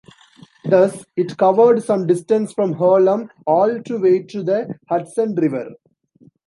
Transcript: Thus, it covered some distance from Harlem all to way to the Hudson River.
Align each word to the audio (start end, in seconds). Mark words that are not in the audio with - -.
Thus, 0.65 1.05
it 1.15 1.37
covered 1.37 1.83
some 1.83 2.07
distance 2.07 2.53
from 2.53 2.73
Harlem 2.73 3.29
all 3.45 3.83
to 3.83 3.99
way 4.01 4.23
to 4.23 4.41
the 4.41 4.73
Hudson 4.89 5.35
River. 5.35 5.73